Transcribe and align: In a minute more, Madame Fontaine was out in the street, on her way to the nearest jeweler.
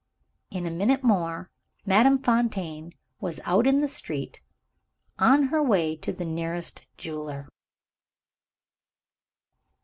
In 0.49 0.65
a 0.65 0.71
minute 0.71 1.03
more, 1.03 1.51
Madame 1.85 2.17
Fontaine 2.17 2.91
was 3.19 3.39
out 3.43 3.67
in 3.67 3.81
the 3.81 3.87
street, 3.87 4.41
on 5.19 5.43
her 5.49 5.61
way 5.61 5.95
to 5.97 6.11
the 6.11 6.25
nearest 6.25 6.87
jeweler. 6.97 7.47